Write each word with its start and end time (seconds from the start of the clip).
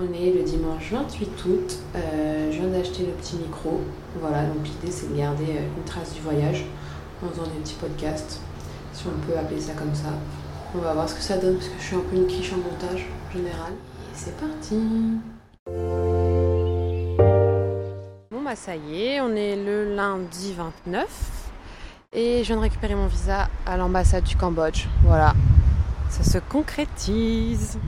On 0.00 0.12
est 0.14 0.30
le 0.30 0.44
dimanche 0.44 0.92
28 0.92 1.44
août. 1.46 1.78
Euh, 1.96 2.52
je 2.52 2.58
viens 2.60 2.68
d'acheter 2.68 3.04
le 3.04 3.12
petit 3.14 3.34
micro. 3.34 3.80
Voilà, 4.20 4.44
donc 4.44 4.64
l'idée 4.64 4.92
c'est 4.92 5.12
de 5.12 5.18
garder 5.18 5.42
euh, 5.44 5.76
une 5.76 5.82
trace 5.84 6.14
du 6.14 6.20
voyage 6.20 6.66
en 7.20 7.28
faisant 7.28 7.42
des 7.42 7.58
petits 7.60 7.74
podcasts, 7.74 8.40
si 8.92 9.06
on 9.08 9.26
peut 9.26 9.36
appeler 9.36 9.60
ça 9.60 9.72
comme 9.72 9.92
ça. 9.92 10.10
On 10.76 10.78
va 10.78 10.94
voir 10.94 11.08
ce 11.08 11.16
que 11.16 11.20
ça 11.20 11.38
donne 11.38 11.56
parce 11.56 11.66
que 11.66 11.80
je 11.80 11.84
suis 11.84 11.96
un 11.96 12.02
peu 12.08 12.14
une 12.14 12.28
quiche 12.28 12.52
en 12.52 12.58
montage 12.58 13.06
en 13.28 13.32
général. 13.32 13.72
Et 13.72 14.14
c'est 14.14 14.36
parti 14.36 14.76
Bon 18.30 18.42
bah 18.44 18.54
ça 18.54 18.76
y 18.76 19.02
est, 19.02 19.20
on 19.20 19.34
est 19.34 19.56
le 19.56 19.96
lundi 19.96 20.54
29 20.56 21.06
et 22.12 22.44
je 22.44 22.46
viens 22.46 22.56
de 22.56 22.62
récupérer 22.62 22.94
mon 22.94 23.08
visa 23.08 23.48
à 23.66 23.76
l'ambassade 23.76 24.22
du 24.22 24.36
Cambodge. 24.36 24.86
Voilà, 25.02 25.34
ça 26.08 26.22
se 26.22 26.38
concrétise. 26.38 27.78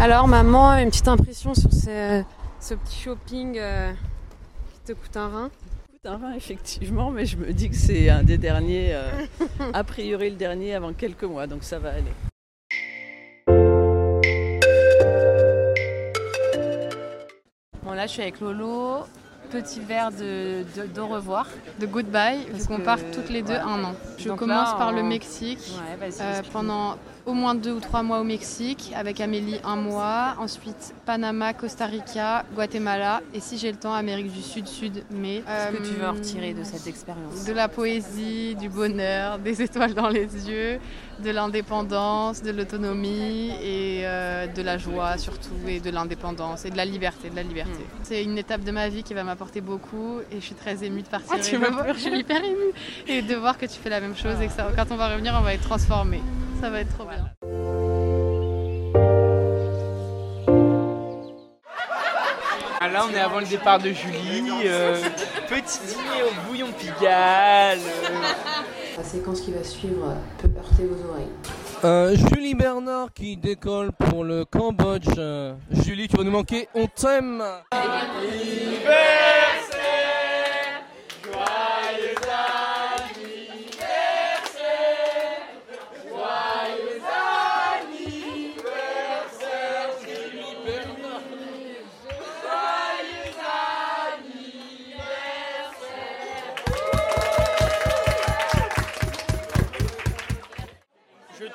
Alors 0.00 0.26
maman, 0.26 0.72
une 0.78 0.88
petite 0.90 1.08
impression 1.08 1.54
sur 1.54 1.72
ce, 1.72 2.22
ce 2.58 2.74
petit 2.74 2.96
shopping 3.02 3.58
euh, 3.58 3.92
qui 4.72 4.80
te 4.80 4.92
coûte 4.98 5.16
un 5.16 5.28
rein 5.28 5.50
coûte 5.90 6.06
un 6.06 6.16
rein 6.16 6.32
effectivement, 6.34 7.10
mais 7.10 7.26
je 7.26 7.36
me 7.36 7.52
dis 7.52 7.68
que 7.68 7.76
c'est 7.76 8.08
un 8.08 8.22
des 8.22 8.38
derniers, 8.38 8.94
euh, 8.94 9.10
a 9.74 9.84
priori 9.84 10.30
le 10.30 10.36
dernier 10.36 10.74
avant 10.74 10.92
quelques 10.94 11.24
mois, 11.24 11.46
donc 11.46 11.62
ça 11.64 11.78
va 11.78 11.90
aller. 11.90 12.12
Bon 17.82 17.92
là 17.92 18.06
je 18.06 18.12
suis 18.12 18.22
avec 18.22 18.40
Lolo, 18.40 19.04
petit 19.50 19.80
verre 19.80 20.10
de, 20.12 20.64
de- 20.76 20.86
d'au 20.86 21.06
revoir. 21.08 21.46
de 21.78 21.86
goodbye, 21.86 22.38
parce 22.50 22.66
qu'on 22.66 22.80
part 22.80 22.98
toutes 23.12 23.30
les 23.30 23.42
deux 23.42 23.52
ouais. 23.54 23.58
un 23.58 23.84
an. 23.84 23.94
Je 24.18 24.28
Donc 24.28 24.38
commence 24.38 24.70
là, 24.72 24.76
par 24.78 24.92
le 24.92 25.02
Mexique, 25.02 25.58
Ouais, 26.00 26.10
euh, 26.20 26.42
pendant 26.52 26.96
au 27.26 27.32
moins 27.34 27.54
deux 27.54 27.72
ou 27.72 27.80
trois 27.80 28.02
mois 28.02 28.20
au 28.20 28.24
Mexique, 28.24 28.92
avec 28.96 29.20
Amélie 29.20 29.58
un 29.64 29.76
mois, 29.76 30.34
ensuite 30.38 30.94
Panama, 31.06 31.52
Costa 31.52 31.86
Rica, 31.86 32.44
Guatemala, 32.54 33.20
et 33.34 33.40
si 33.40 33.58
j'ai 33.58 33.70
le 33.70 33.78
temps, 33.78 33.92
Amérique 33.92 34.32
du 34.32 34.42
Sud, 34.42 34.66
Sud, 34.66 35.04
mais... 35.10 35.42
Qu'est-ce 35.46 35.76
que 35.78 35.82
tu 35.88 35.94
veux 35.94 36.04
euh, 36.04 36.10
en 36.10 36.14
retirer 36.14 36.54
de 36.54 36.64
cette 36.64 36.86
expérience? 36.86 37.44
De 37.44 37.52
la 37.52 37.68
poésie, 37.68 38.54
du 38.56 38.68
bonheur, 38.68 39.38
des 39.38 39.60
étoiles 39.66 39.94
dans 39.94 40.08
les 40.08 40.48
yeux, 40.48 40.78
de 41.22 41.30
l'indépendance, 41.30 42.42
de 42.42 42.50
l'autonomie 42.50 43.50
et 43.62 44.02
euh, 44.04 44.46
de 44.46 44.62
la 44.62 44.78
joie 44.78 45.18
surtout 45.18 45.50
et 45.68 45.80
de 45.80 45.90
l'indépendance 45.90 46.64
et 46.64 46.70
de 46.70 46.76
la 46.76 46.84
liberté, 46.84 47.28
de 47.30 47.36
la 47.36 47.42
liberté. 47.42 47.70
Hmm. 47.72 48.00
C'est 48.02 48.24
une 48.24 48.38
étape 48.38 48.62
de 48.64 48.70
ma 48.70 48.88
vie 48.88 49.02
qui 49.02 49.12
va 49.14 49.22
m'apporter 49.22 49.60
beaucoup 49.60 50.20
et 50.32 50.36
je 50.36 50.44
suis 50.44 50.54
très 50.54 50.82
émue 50.82 51.02
de 51.02 51.08
partir. 51.08 51.32
Ah, 51.34 51.38
tu 51.38 51.56
et 51.56 51.58
de 51.58 51.66
voir-. 51.66 51.84
Je 51.94 51.98
suis 52.00 52.18
hyper 52.18 52.42
émue 52.42 52.72
et 53.06 53.22
de 53.22 53.34
voir 53.34 53.58
que 53.58 53.66
tu 53.66 53.78
fais 53.78 53.90
la 53.90 54.00
même 54.00 54.16
chose 54.16 54.40
et 54.40 54.46
que 54.46 54.52
ça- 54.52 54.70
quand 54.74 54.86
on 54.90 54.96
va 54.96 55.08
revenir, 55.10 55.34
on 55.38 55.42
va 55.42 55.52
être 55.54 55.62
transformé. 55.62 56.20
Ça 56.60 56.68
va 56.70 56.80
être 56.80 56.94
trop 56.94 57.04
bien. 57.06 57.30
Ah, 62.82 62.88
Là, 62.88 63.04
on 63.10 63.14
est 63.14 63.20
avant 63.20 63.40
le 63.40 63.46
départ 63.46 63.78
de 63.78 63.90
Julie. 63.92 64.62
euh, 64.64 64.96
petit 65.48 65.80
dîner 65.86 66.22
au 66.24 66.48
bouillon 66.48 66.66
de 66.68 66.72
Pigalle. 66.72 67.78
euh, 67.78 68.22
La 68.96 69.04
séquence 69.04 69.40
qui 69.42 69.52
va 69.52 69.62
suivre 69.62 70.14
peut 70.38 70.48
heurter 70.56 70.84
vos 70.86 71.10
oreilles. 71.10 71.28
Euh, 71.84 72.14
Julie 72.28 72.54
Bernard 72.54 73.08
qui 73.14 73.36
décolle 73.36 73.92
pour 73.92 74.24
le 74.24 74.44
Cambodge. 74.44 75.06
Euh, 75.18 75.54
Julie, 75.70 76.08
tu 76.08 76.16
vas 76.16 76.24
nous 76.24 76.30
manquer, 76.30 76.68
on 76.74 76.86
t'aime. 76.86 77.42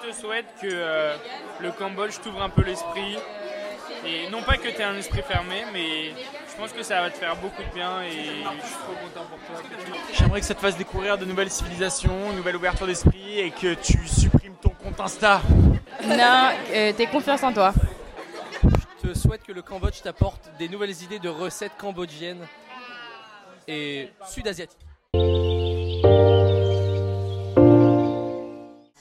Te 0.05 0.15
souhaite 0.15 0.45
que 0.61 0.67
euh, 0.71 1.15
le 1.59 1.71
Cambodge 1.71 2.19
t'ouvre 2.23 2.41
un 2.41 2.49
peu 2.49 2.63
l'esprit. 2.63 3.17
Et 4.05 4.29
non 4.29 4.43
pas 4.43 4.57
que 4.57 4.67
tu 4.67 4.81
aies 4.81 4.83
un 4.83 4.97
esprit 4.97 5.23
fermé, 5.23 5.63
mais 5.73 6.09
je 6.09 6.55
pense 6.57 6.71
que 6.71 6.83
ça 6.83 7.01
va 7.01 7.09
te 7.09 7.17
faire 7.17 7.35
beaucoup 7.37 7.63
de 7.63 7.73
bien 7.73 8.03
et 8.03 8.11
je 8.11 8.65
suis 8.65 8.75
trop 8.75 8.93
content 8.93 9.25
pour 9.25 9.39
toi. 9.39 9.63
J'aimerais 10.13 10.41
que 10.41 10.45
ça 10.45 10.53
te 10.53 10.59
fasse 10.59 10.77
découvrir 10.77 11.17
de 11.17 11.25
nouvelles 11.25 11.49
civilisations, 11.49 12.29
une 12.29 12.37
nouvelle 12.37 12.55
ouverture 12.55 12.85
d'esprit 12.85 13.39
et 13.39 13.49
que 13.49 13.73
tu 13.73 14.07
supprimes 14.07 14.55
ton 14.61 14.69
compte 14.69 14.99
Insta. 14.99 15.41
Non, 16.03 16.49
euh, 16.71 16.93
t'es 16.93 17.07
confiance 17.07 17.41
en 17.41 17.51
toi. 17.51 17.73
Je 19.03 19.09
te 19.09 19.17
souhaite 19.17 19.43
que 19.43 19.53
le 19.53 19.63
Cambodge 19.63 20.01
t'apporte 20.03 20.51
des 20.59 20.69
nouvelles 20.69 21.01
idées 21.01 21.19
de 21.19 21.29
recettes 21.29 21.75
cambodgiennes 21.79 22.45
et 23.67 24.09
sud-asiatiques. 24.27 24.85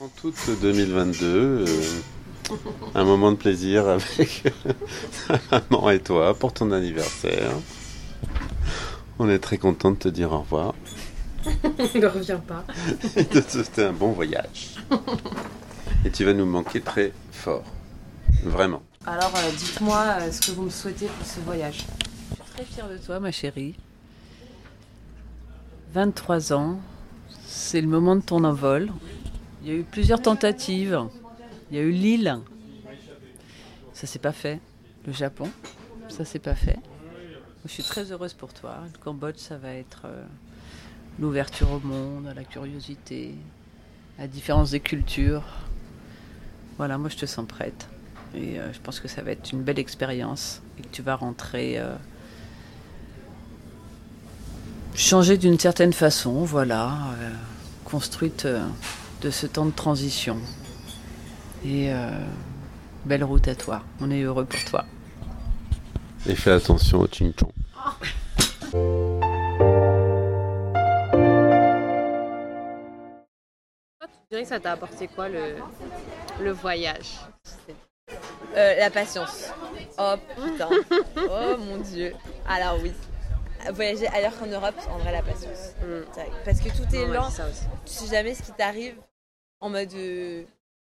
En 0.04 0.10
août 0.28 0.34
2022, 0.60 1.26
euh, 1.26 1.66
un 2.94 3.04
moment 3.04 3.32
de 3.32 3.38
plaisir 3.38 3.88
avec 3.88 4.42
ta 5.28 5.41
maman 5.50 5.88
et 5.88 5.98
toi 5.98 6.34
pour 6.34 6.53
ton 6.53 6.72
anniversaire. 6.72 7.53
On 9.19 9.31
est 9.31 9.38
très 9.38 9.56
content 9.56 9.93
de 9.93 9.97
te 9.97 10.09
dire 10.09 10.31
au 10.32 10.41
revoir 10.41 10.75
ne 11.94 12.06
reviens 12.06 12.37
pas. 12.37 12.66
et 13.16 13.25
de 13.34 13.41
te 13.41 13.50
souhaiter 13.50 13.84
un 13.84 13.94
bon 13.94 14.12
voyage. 14.12 14.75
Et 16.04 16.10
tu 16.10 16.26
vas 16.26 16.34
nous 16.34 16.44
manquer 16.44 16.82
très 16.82 17.14
fort. 17.32 17.64
Vraiment. 18.43 18.82
Alors 19.06 19.32
euh, 19.34 19.50
dites-moi 19.56 20.04
euh, 20.20 20.31
ce 20.31 20.43
que 20.43 20.50
vous 20.50 20.64
me 20.64 20.70
souhaitez 20.70 21.06
pour 21.06 21.26
ce 21.26 21.41
voyage. 21.41 21.78
Je 22.28 22.34
suis 22.34 22.53
très 22.54 22.64
fière 22.66 22.91
de 22.91 22.98
toi, 22.98 23.20
ma 23.20 23.32
chérie. 23.32 23.75
23 25.94 26.53
ans, 26.53 26.78
c'est 27.47 27.81
le 27.81 27.88
moment 27.88 28.16
de 28.16 28.22
ton 28.22 28.44
envol. 28.44 28.91
Il 29.64 29.70
y 29.70 29.72
a 29.72 29.78
eu 29.78 29.82
plusieurs 29.82 30.20
tentatives. 30.20 31.08
Il 31.70 31.78
y 31.78 31.80
a 31.80 31.82
eu 31.82 31.91
l'île. 31.91 32.38
Ça 33.94 34.06
s'est 34.06 34.19
pas 34.19 34.32
fait. 34.32 34.60
Le 35.06 35.12
Japon, 35.14 35.48
ça 36.08 36.26
s'est 36.26 36.38
pas 36.38 36.54
fait. 36.54 36.78
Je 37.64 37.70
suis 37.70 37.82
très 37.82 38.12
heureuse 38.12 38.34
pour 38.34 38.52
toi. 38.52 38.80
Le 38.92 38.98
Cambodge, 38.98 39.38
ça 39.38 39.56
va 39.56 39.72
être 39.72 40.02
euh, 40.04 40.22
l'ouverture 41.19 41.70
au 41.72 41.80
monde, 41.80 42.30
la 42.36 42.44
curiosité, 42.44 43.34
la 44.19 44.26
différence 44.26 44.72
des 44.72 44.80
cultures. 44.80 45.44
Voilà, 46.76 46.98
moi 46.98 47.08
je 47.08 47.16
te 47.16 47.25
sens 47.25 47.46
prête. 47.46 47.88
Et 48.34 48.60
euh, 48.60 48.70
je 48.70 48.81
pense 48.81 49.00
que 49.00 49.08
ça 49.08 49.22
va 49.22 49.31
être 49.31 49.50
une 49.50 49.62
belle 49.62 49.78
expérience 49.78 50.60
et 50.78 50.82
que 50.82 50.88
tu 50.88 51.00
vas 51.00 51.16
rentrer 51.16 51.78
euh, 51.78 51.94
changer 54.94 55.38
d'une 55.38 55.58
certaine 55.58 55.94
façon, 55.94 56.44
voilà, 56.44 56.98
construite 57.86 58.46
de 59.24 59.30
ce 59.30 59.46
temps 59.46 59.64
de 59.64 59.70
transition. 59.70 60.36
Et 61.64 61.90
euh, 61.90 62.10
belle 63.06 63.24
route 63.24 63.48
à 63.48 63.54
toi. 63.54 63.82
On 64.00 64.10
est 64.10 64.20
heureux 64.20 64.44
pour 64.44 64.62
toi. 64.66 64.84
Et 66.26 66.34
fais 66.34 66.50
attention 66.50 67.00
au 67.00 67.06
ching 67.06 67.32
chong. 67.38 67.50
Tu 74.02 74.08
dirais 74.30 74.42
que 74.42 74.48
ça 74.48 74.60
t'a 74.60 74.72
apporté 74.72 75.08
quoi 75.08 75.30
le, 75.30 75.56
le 76.40 76.50
voyage? 76.50 77.18
Euh, 78.56 78.74
la 78.78 78.90
patience. 78.90 79.50
Oh 79.98 80.16
putain. 80.36 80.68
Oh 81.16 81.56
mon 81.58 81.78
dieu. 81.78 82.12
Alors 82.46 82.78
oui. 82.82 82.92
Voyager 83.72 84.06
ailleurs 84.08 84.38
qu'en 84.38 84.46
Europe, 84.46 84.74
en 84.90 84.98
vrai 84.98 85.12
la 85.12 85.22
patience. 85.22 85.72
Vrai. 85.80 86.30
Parce 86.44 86.60
que 86.60 86.68
tout 86.68 86.94
est 86.94 87.06
lent. 87.06 87.30
c'est 87.30 87.36
ça 87.38 87.48
aussi. 87.48 87.64
Tu 87.86 87.92
sais 87.92 88.14
jamais 88.14 88.34
ce 88.34 88.42
qui 88.42 88.52
t'arrive. 88.52 88.96
En 89.60 89.70
mode. 89.70 89.92
euh, 89.94 90.42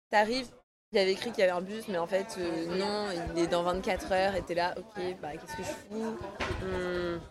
T'arrives, 0.10 0.48
il 0.92 0.98
y 0.98 1.02
avait 1.02 1.12
écrit 1.12 1.30
qu'il 1.32 1.42
y 1.42 1.44
avait 1.44 1.52
un 1.52 1.62
bus, 1.62 1.84
mais 1.88 2.00
en 2.00 2.08
fait, 2.08 2.26
euh, 2.40 2.66
non, 2.78 3.06
il 3.36 3.44
est 3.44 3.48
dans 3.48 3.62
24 3.62 4.12
heures 4.12 4.36
et 4.36 4.42
t'es 4.42 4.56
là, 4.56 4.74
ok, 4.76 5.04
bah 5.22 5.30
qu'est-ce 5.34 5.56
que 5.56 5.64
je 5.64 5.68
fous? 5.70 6.18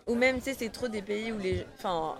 Ou 0.07 0.15
même, 0.15 0.37
tu 0.37 0.43
sais, 0.43 0.53
c'est 0.57 0.69
trop 0.69 0.87
des 0.87 1.01
pays 1.01 1.31
où 1.31 1.37
les. 1.37 1.65
Enfin. 1.77 2.15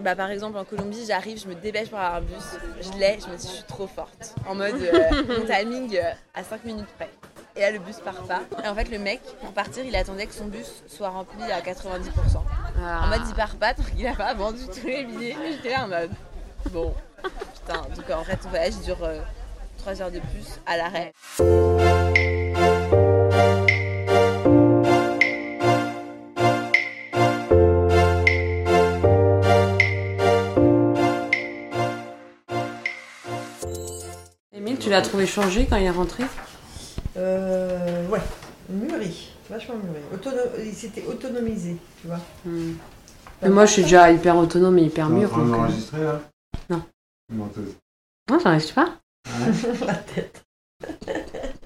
Bah, 0.00 0.14
par 0.16 0.30
exemple, 0.30 0.56
en 0.58 0.64
Colombie, 0.64 1.04
j'arrive, 1.06 1.38
je 1.40 1.48
me 1.48 1.54
dépêche 1.54 1.88
pour 1.88 1.98
avoir 1.98 2.16
un 2.16 2.20
bus, 2.20 2.44
je 2.80 2.98
l'ai, 2.98 3.18
je 3.20 3.26
me 3.30 3.36
dis, 3.36 3.46
je 3.48 3.52
suis 3.54 3.64
trop 3.64 3.86
forte. 3.86 4.34
En 4.46 4.54
mode, 4.54 4.74
euh, 4.74 5.22
mon 5.38 5.44
timing 5.46 5.96
euh, 5.96 6.12
à 6.34 6.42
5 6.44 6.64
minutes 6.64 6.88
près. 6.96 7.10
Et 7.54 7.60
là, 7.60 7.70
le 7.70 7.78
bus 7.78 7.96
part 8.00 8.22
pas. 8.26 8.42
Et 8.62 8.68
en 8.68 8.74
fait, 8.74 8.90
le 8.90 8.98
mec, 8.98 9.20
pour 9.40 9.52
partir, 9.52 9.82
il 9.84 9.96
attendait 9.96 10.26
que 10.26 10.34
son 10.34 10.46
bus 10.46 10.82
soit 10.88 11.08
rempli 11.08 11.42
à 11.50 11.60
90%. 11.62 11.72
ah. 12.82 13.04
En 13.04 13.06
mode, 13.08 13.22
il 13.28 13.34
part 13.34 13.56
pas, 13.56 13.72
donc 13.72 13.86
il 13.96 14.06
a 14.06 14.14
pas 14.14 14.34
vendu 14.34 14.60
tous 14.68 14.86
les 14.86 15.04
billets. 15.04 15.36
Et 15.42 15.52
J'étais 15.52 15.70
là 15.70 15.84
en 15.84 15.88
mode, 15.88 16.10
bon, 16.70 16.94
putain, 17.66 17.82
donc 17.94 18.10
en 18.10 18.24
fait, 18.24 18.36
ton 18.36 18.48
voyage 18.48 18.74
dure 18.84 18.98
3 19.78 20.02
heures 20.02 20.10
de 20.10 20.20
plus 20.20 20.60
à 20.66 20.76
l'arrêt. 20.76 21.12
Emile, 34.52 34.78
tu 34.78 34.90
l'as 34.90 35.02
trouvé 35.02 35.26
changé 35.26 35.66
quand 35.68 35.76
il 35.76 35.84
est 35.84 35.90
rentré? 35.90 36.24
Euh, 37.16 38.06
ouais, 38.08 38.20
mûri, 38.68 39.32
vachement 39.50 39.74
mûri. 39.76 40.00
Autono- 40.14 40.50
il 40.64 40.72
s'était 40.74 41.04
autonomisé, 41.06 41.76
tu 42.00 42.06
vois. 42.08 42.20
Hmm. 42.44 42.74
Mais 43.42 43.48
moi, 43.50 43.66
je 43.66 43.72
suis 43.72 43.82
déjà 43.82 44.10
hyper 44.10 44.36
autonome 44.36 44.78
et 44.78 44.84
hyper 44.84 45.08
mûre. 45.08 45.30
On 45.34 45.52
euh, 45.52 45.56
enregistré 45.56 46.02
là? 46.02 46.20
Non. 46.70 46.82
Menteuse. 47.32 47.76
Non, 48.30 48.38
j'enregistre 48.38 48.74
pas. 48.74 49.00
La 49.86 49.94
tête. 49.94 50.44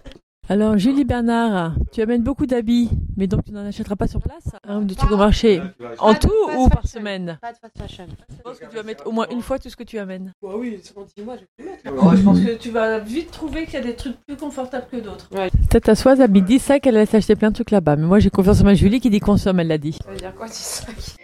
Alors, 0.49 0.77
Julie 0.79 1.05
Bernard, 1.05 1.77
tu 1.93 2.03
amènes 2.03 2.25
beaucoup 2.25 2.45
d'habits, 2.45 2.91
mais 3.17 3.29
donc 3.29 3.45
tu 3.45 3.53
n'en 3.53 3.65
achèteras 3.65 3.95
pas 3.95 4.09
sur 4.09 4.21
place? 4.21 4.43
Hein, 4.67 4.81
De 4.81 4.95
trucs 4.95 5.13
au 5.13 5.17
marché. 5.17 5.63
En 6.01 6.13
tout 6.15 6.33
ou 6.59 6.69
par 6.69 6.89
semaine? 6.89 7.39
Pas 7.41 7.53
de 7.53 7.59
fast 7.59 7.79
fashion. 7.79 8.07
Je 8.37 8.43
pense 8.43 8.59
que 8.59 8.67
tu 8.67 8.75
vas 8.75 8.83
mettre 8.83 9.07
au 9.07 9.13
moins 9.13 9.29
une 9.31 9.43
fois 9.43 9.61
tout 9.61 9.71
ce 9.71 9.77
que 9.77 9.85
tu 9.85 9.97
amènes. 10.01 10.33
Bah 10.43 10.49
oui, 10.57 10.81
c'est 10.83 10.93
10 11.17 11.23
mois, 11.23 11.37
je 11.37 11.43
vais 11.43 11.47
plus 11.57 11.65
mettre. 11.67 12.05
Oh, 12.05 12.17
je 12.17 12.23
pense 12.23 12.41
que 12.41 12.57
tu 12.57 12.71
vas 12.71 12.99
vite 12.99 13.31
trouver 13.31 13.65
qu'il 13.67 13.75
y 13.75 13.77
a 13.77 13.81
des 13.83 13.95
trucs 13.95 14.17
plus 14.27 14.37
confortables 14.37 14.89
que 14.91 14.97
d'autres. 14.97 15.29
Ouais. 15.33 15.51
Tête 15.69 15.89
à 15.89 15.95
Soise 15.95 16.21
habite 16.21 16.47
10 16.47 16.59
sacs, 16.59 16.85
elle 16.85 16.95
laisse 16.95 17.15
acheter 17.15 17.37
plein 17.37 17.51
de 17.51 17.55
trucs 17.55 17.71
là-bas. 17.71 17.95
Mais 17.95 18.07
moi 18.07 18.19
j'ai 18.19 18.31
confiance 18.31 18.61
en 18.61 18.65
ma 18.65 18.75
Julie 18.75 18.99
qui 18.99 19.11
dit 19.11 19.21
consomme, 19.21 19.61
elle 19.61 19.69
l'a 19.69 19.79
dit. 19.79 19.93
Ça 19.93 20.11
veut 20.11 20.17
dire 20.17 20.35
quoi, 20.35 20.49
10 20.49 20.53
sacs 20.55 21.17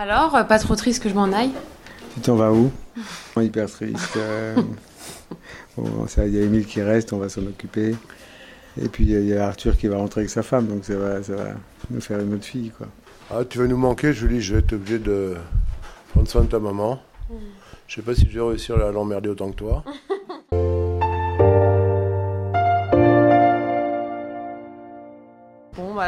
Alors, 0.00 0.36
euh, 0.36 0.44
pas 0.44 0.60
trop 0.60 0.76
triste 0.76 1.02
que 1.02 1.08
je 1.08 1.14
m'en 1.14 1.32
aille 1.32 1.50
Tu 2.14 2.20
t'en 2.20 2.36
vas 2.36 2.52
où? 2.52 2.70
Hyper 3.36 3.68
triste. 3.68 4.16
euh, 4.16 4.54
bon, 5.76 6.06
ça, 6.06 6.24
Il 6.24 6.36
y 6.36 6.38
a 6.38 6.42
Emile 6.44 6.66
qui 6.66 6.80
reste, 6.80 7.12
on 7.12 7.18
va 7.18 7.28
s'en 7.28 7.42
occuper. 7.42 7.96
Et 8.80 8.88
puis 8.88 9.04
il 9.06 9.26
y 9.26 9.34
a 9.36 9.48
Arthur 9.48 9.76
qui 9.76 9.88
va 9.88 9.96
rentrer 9.96 10.20
avec 10.20 10.30
sa 10.30 10.44
femme, 10.44 10.68
donc 10.68 10.84
ça 10.84 10.94
va, 10.96 11.20
ça 11.24 11.34
va 11.34 11.48
nous 11.90 12.00
faire 12.00 12.20
une 12.20 12.34
autre 12.34 12.44
fille. 12.44 12.70
quoi. 12.70 12.86
Ah, 13.28 13.44
tu 13.44 13.58
vas 13.58 13.66
nous 13.66 13.76
manquer, 13.76 14.12
Julie, 14.12 14.40
je 14.40 14.54
vais 14.54 14.60
être 14.60 14.72
obligé 14.74 15.00
de 15.00 15.34
prendre 16.12 16.28
soin 16.28 16.42
de 16.42 16.46
ta 16.46 16.60
maman. 16.60 17.02
Je 17.88 17.96
sais 17.96 18.02
pas 18.02 18.14
si 18.14 18.28
je 18.30 18.38
vais 18.38 18.46
réussir 18.50 18.76
à 18.76 18.92
l'emmerder 18.92 19.30
autant 19.30 19.50
que 19.50 19.56
toi. 19.56 19.82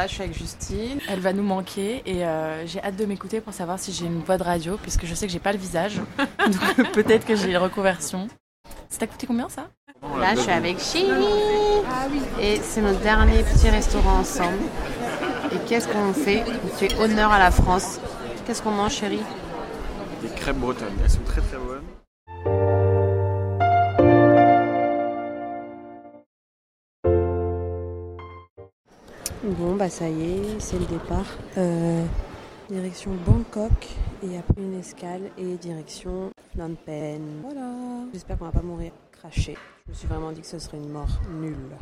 voilà, 0.00 0.08
je 0.08 0.14
suis 0.14 0.22
avec 0.22 0.38
Justine. 0.38 0.98
Elle 1.10 1.20
va 1.20 1.34
nous 1.34 1.42
manquer 1.42 2.02
et 2.06 2.24
euh, 2.24 2.66
j'ai 2.66 2.82
hâte 2.82 2.96
de 2.96 3.04
m'écouter 3.04 3.42
pour 3.42 3.52
savoir 3.52 3.78
si 3.78 3.92
j'ai 3.92 4.06
une 4.06 4.20
voix 4.22 4.38
de 4.38 4.42
radio, 4.42 4.78
puisque 4.80 5.04
je 5.04 5.12
sais 5.12 5.26
que 5.26 5.32
j'ai 5.32 5.38
pas 5.38 5.52
le 5.52 5.58
visage. 5.58 6.00
Donc 6.38 6.92
peut-être 6.92 7.26
que 7.26 7.36
j'ai 7.36 7.50
une 7.50 7.58
reconversion. 7.58 8.28
Ça 8.88 9.00
t'a 9.00 9.06
coûté 9.06 9.26
combien 9.26 9.50
ça? 9.50 9.68
Là, 10.18 10.34
je 10.34 10.40
suis 10.40 10.50
avec 10.50 10.78
Chili. 10.78 11.26
Et 12.40 12.58
c'est 12.62 12.80
notre 12.80 13.00
dernier 13.00 13.42
petit 13.42 13.68
restaurant 13.68 14.20
ensemble. 14.20 14.56
Et 15.52 15.58
qu'est-ce 15.68 15.86
qu'on 15.86 16.14
fait? 16.14 16.44
On 16.64 16.68
fait 16.68 16.98
honneur 16.98 17.30
à 17.30 17.38
la 17.38 17.50
France. 17.50 18.00
Qu'est-ce 18.46 18.62
qu'on 18.62 18.70
mange, 18.70 18.94
chérie? 18.94 19.20
Des 20.22 20.28
crêpes 20.28 20.56
bretonnes, 20.56 20.96
elles 21.04 21.10
sont 21.10 21.20
très 21.26 21.42
très 21.42 21.58
bonnes. 21.58 21.84
Bah 29.80 29.88
ça 29.88 30.10
y 30.10 30.32
est, 30.32 30.60
c'est 30.60 30.78
le 30.78 30.84
départ. 30.84 31.24
Euh, 31.56 32.04
direction 32.68 33.12
Bangkok 33.26 33.88
et 34.22 34.36
après 34.36 34.60
une 34.60 34.78
escale 34.78 35.22
et 35.38 35.56
direction 35.56 36.30
Phnom 36.52 36.74
Penh. 36.84 37.40
Voilà. 37.42 37.72
J'espère 38.12 38.36
qu'on 38.36 38.44
va 38.44 38.52
pas 38.52 38.60
mourir 38.60 38.92
craché. 39.10 39.56
Je 39.86 39.92
me 39.92 39.96
suis 39.96 40.06
vraiment 40.06 40.32
dit 40.32 40.42
que 40.42 40.46
ce 40.46 40.58
serait 40.58 40.76
une 40.76 40.90
mort 40.90 41.18
nulle. 41.40 41.78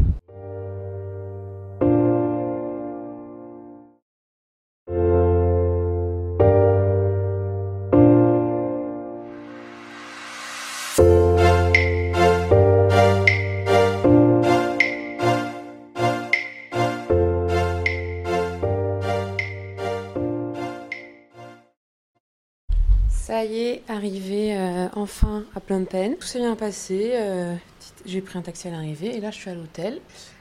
Ça 23.29 23.45
y 23.45 23.61
est, 23.61 23.83
arrivé 23.89 24.57
euh, 24.57 24.89
enfin 24.97 25.45
à 25.55 25.61
Phnom 25.61 25.85
Penh. 25.85 26.17
Tout 26.17 26.27
s'est 26.27 26.39
bien 26.39 26.57
passé. 26.57 27.11
euh, 27.13 27.55
J'ai 28.07 28.23
pris 28.23 28.39
un 28.39 28.41
taxi 28.41 28.69
à 28.69 28.71
l'arrivée 28.71 29.15
et 29.15 29.21
là 29.21 29.31
je 29.31 29.37
suis 29.37 29.51
à 29.51 29.55
l'hôtel. 29.55 30.01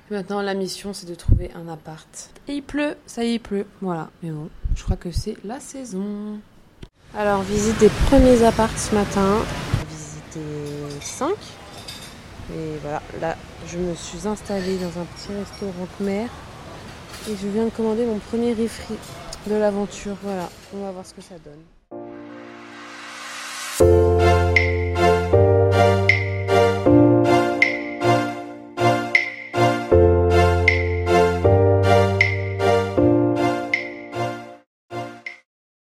Maintenant 0.09 0.41
la 0.41 0.53
mission 0.53 0.93
c'est 0.93 1.05
de 1.05 1.13
trouver 1.13 1.51
un 1.53 1.67
appart. 1.67 2.29
Et 2.47 2.53
il 2.53 2.63
pleut, 2.63 2.95
ça 3.05 3.25
y 3.25 3.31
est 3.31 3.33
il 3.33 3.39
pleut. 3.41 3.65
Voilà, 3.81 4.09
mais 4.23 4.29
bon, 4.29 4.47
je 4.73 4.83
crois 4.83 4.95
que 4.95 5.11
c'est 5.11 5.35
la 5.43 5.59
saison. 5.59 6.39
Alors 7.13 7.41
visite 7.41 7.77
des 7.77 7.89
premiers 8.07 8.41
apparts 8.43 8.79
ce 8.79 8.95
matin. 8.95 9.39
Visité 9.89 10.39
5. 11.01 11.31
Et 12.53 12.77
voilà, 12.81 13.01
là 13.19 13.35
je 13.67 13.79
me 13.79 13.95
suis 13.95 14.25
installée 14.25 14.77
dans 14.77 14.97
un 15.01 15.03
petit 15.03 15.33
restaurant 15.37 15.87
Khmer. 15.99 16.27
Et 17.29 17.35
je 17.35 17.47
viens 17.49 17.65
de 17.65 17.69
commander 17.69 18.05
mon 18.05 18.19
premier 18.19 18.53
refri 18.53 18.95
de 19.45 19.55
l'aventure. 19.55 20.15
Voilà, 20.23 20.49
on 20.73 20.83
va 20.83 20.91
voir 20.91 21.05
ce 21.05 21.13
que 21.13 21.21
ça 21.21 21.35
donne. 21.43 21.59